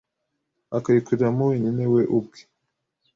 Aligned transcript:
akayikoreramo 0.77 1.43
wenyine 1.51 1.83
we 1.93 2.01
ubwe 2.17 2.39